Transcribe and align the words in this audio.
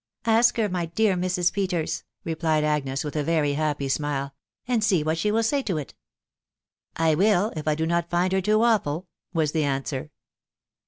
"Ask 0.25 0.57
her, 0.57 0.67
my 0.67 0.87
dear 0.87 1.13
Mrs. 1.15 1.53
Peters," 1.53 2.05
replied 2.23 2.63
Agnes 2.63 3.03
with 3.03 3.15
a 3.15 3.23
very 3.23 3.53
happy 3.53 3.87
smile," 3.87 4.33
and 4.67 4.83
see 4.83 5.03
what 5.03 5.19
she 5.19 5.31
will 5.31 5.43
say 5.43 5.61
to 5.61 5.77
it."" 5.77 5.93
I 6.95 7.13
will, 7.13 7.53
if 7.55 7.67
I 7.67 7.75
do 7.75 7.85
not 7.85 8.09
find 8.09 8.33
her 8.33 8.41
too 8.41 8.63
awful," 8.63 9.05
was 9.31 9.51
the 9.51 9.63
answer. 9.63 10.09